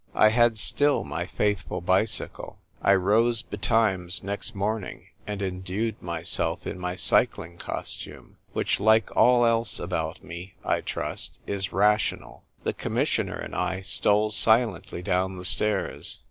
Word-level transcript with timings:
I 0.15 0.29
had 0.29 0.57
still 0.57 1.03
my 1.03 1.27
faithful 1.27 1.79
bicycle. 1.79 2.57
I 2.81 2.95
rose 2.95 3.43
be 3.43 3.57
times 3.57 4.23
next 4.23 4.55
morning, 4.55 5.09
and 5.27 5.43
endued 5.43 6.01
myself 6.01 6.65
in 6.65 6.79
my 6.79 6.95
cycling 6.95 7.59
costume, 7.59 8.37
which, 8.51 8.79
like 8.79 9.15
all 9.15 9.45
else 9.45 9.79
about 9.79 10.23
nie_(I 10.23 10.83
trust), 10.83 11.37
is 11.45 11.71
rational. 11.71 12.43
The 12.63 12.73
Commissioner 12.73 13.37
and 13.37 13.55
I 13.55 13.81
stole 13.81 14.31
silently 14.31 15.03
down 15.03 15.37
the 15.37 15.45
stairs. 15.45 16.19